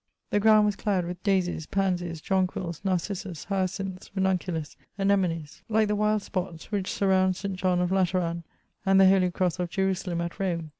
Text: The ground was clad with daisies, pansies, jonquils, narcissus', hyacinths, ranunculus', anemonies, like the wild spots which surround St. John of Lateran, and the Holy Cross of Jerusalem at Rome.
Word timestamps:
The 0.31 0.39
ground 0.39 0.65
was 0.65 0.75
clad 0.75 1.05
with 1.05 1.21
daisies, 1.21 1.67
pansies, 1.67 2.21
jonquils, 2.21 2.81
narcissus', 2.83 3.43
hyacinths, 3.43 4.09
ranunculus', 4.15 4.75
anemonies, 4.97 5.61
like 5.69 5.89
the 5.89 5.95
wild 5.95 6.23
spots 6.23 6.71
which 6.71 6.89
surround 6.91 7.35
St. 7.35 7.55
John 7.55 7.79
of 7.79 7.91
Lateran, 7.91 8.43
and 8.83 8.99
the 8.99 9.07
Holy 9.07 9.29
Cross 9.29 9.59
of 9.59 9.69
Jerusalem 9.69 10.19
at 10.21 10.39
Rome. 10.39 10.69